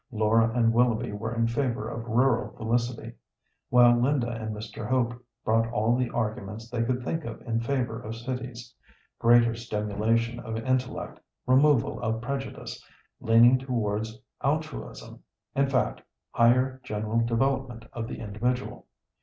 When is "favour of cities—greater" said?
7.59-9.53